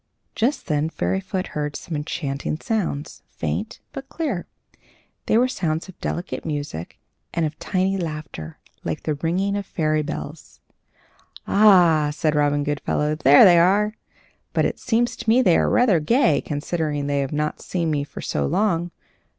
[0.33, 4.47] Just then Fairyfoot heard some enchanting sounds, faint, but clear.
[5.27, 6.97] They were sounds of delicate music
[7.35, 10.59] and of tiny laughter, like the ringing of fairy bells.
[11.45, 13.93] "Ah!" said Robin Goodfellow, "there they are!
[14.53, 18.03] But it seems to me they are rather gay, considering they have not seen me
[18.03, 18.89] for so long.